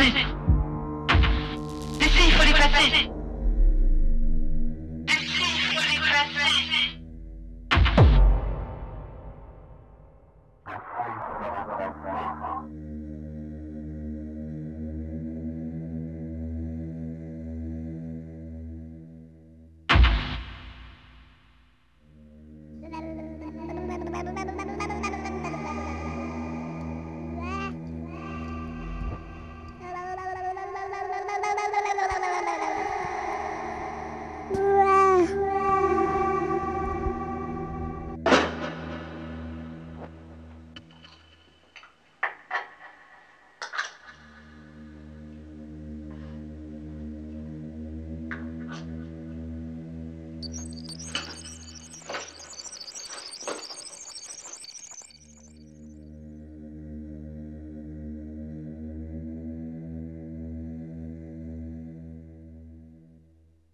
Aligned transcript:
Ici, 0.00 0.27